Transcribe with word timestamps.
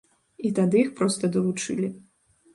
І 0.47 0.51
тады 0.59 0.81
іх 0.85 0.89
проста 1.03 1.31
далучылі. 1.37 1.93